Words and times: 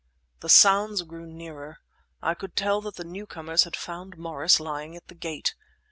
The 0.39 0.49
sounds 0.49 1.03
grew 1.03 1.27
nearer. 1.27 1.77
I 2.23 2.33
could 2.33 2.55
tell 2.55 2.81
that 2.81 2.95
the 2.95 3.03
newcomers 3.03 3.65
had 3.65 3.75
found 3.75 4.17
Morris 4.17 4.59
lying 4.59 4.95
at 4.95 5.09
the 5.09 5.13
gate. 5.13 5.53